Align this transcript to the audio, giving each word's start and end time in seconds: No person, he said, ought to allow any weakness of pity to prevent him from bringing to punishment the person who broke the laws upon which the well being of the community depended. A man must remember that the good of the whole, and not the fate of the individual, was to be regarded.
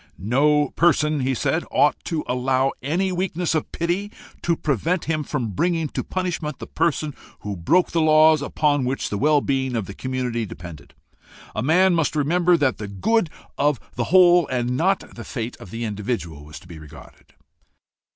No 0.17 0.69
person, 0.69 1.19
he 1.19 1.35
said, 1.35 1.63
ought 1.69 1.95
to 2.05 2.23
allow 2.27 2.71
any 2.81 3.11
weakness 3.11 3.53
of 3.53 3.71
pity 3.71 4.11
to 4.41 4.55
prevent 4.55 5.05
him 5.05 5.23
from 5.23 5.51
bringing 5.51 5.89
to 5.89 6.03
punishment 6.03 6.57
the 6.57 6.65
person 6.65 7.13
who 7.41 7.55
broke 7.55 7.91
the 7.91 8.01
laws 8.01 8.41
upon 8.41 8.83
which 8.83 9.11
the 9.11 9.17
well 9.19 9.41
being 9.41 9.75
of 9.75 9.85
the 9.85 9.93
community 9.93 10.43
depended. 10.43 10.95
A 11.53 11.61
man 11.61 11.93
must 11.93 12.15
remember 12.15 12.57
that 12.57 12.79
the 12.79 12.87
good 12.87 13.29
of 13.59 13.79
the 13.93 14.05
whole, 14.05 14.47
and 14.47 14.75
not 14.75 15.03
the 15.13 15.23
fate 15.23 15.55
of 15.57 15.69
the 15.69 15.83
individual, 15.85 16.45
was 16.45 16.59
to 16.61 16.67
be 16.67 16.79
regarded. 16.79 17.35